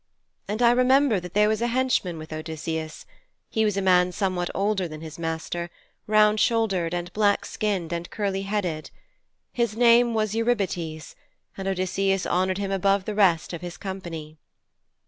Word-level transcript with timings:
And 0.47 0.63
I 0.63 0.71
remember 0.71 1.19
that 1.19 1.35
there 1.35 1.47
was 1.47 1.61
a 1.61 1.67
henchman 1.67 2.17
with 2.17 2.33
Odysseus 2.33 3.05
he 3.51 3.63
was 3.63 3.77
a 3.77 3.83
man 3.83 4.11
somewhat 4.11 4.49
older 4.55 4.87
than 4.87 5.01
his 5.01 5.19
master, 5.19 5.69
round 6.07 6.39
shouldered 6.39 6.91
and 6.91 7.13
black 7.13 7.45
skinned 7.45 7.93
and 7.93 8.09
curly 8.09 8.41
headed. 8.41 8.89
His 9.53 9.77
name 9.77 10.15
was 10.15 10.33
Eurybates, 10.33 11.13
and 11.55 11.67
Odysseus 11.67 12.25
honoured 12.25 12.57
him 12.57 12.71
above 12.71 13.05
the 13.05 13.13
rest 13.13 13.53
of 13.53 13.61
his 13.61 13.77
company.' 13.77 14.39